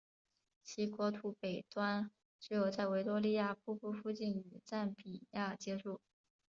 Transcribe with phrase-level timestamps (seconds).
[0.63, 2.09] 其国土北端
[2.39, 6.01] 只有在维多利亚瀑布附近与赞比亚接触。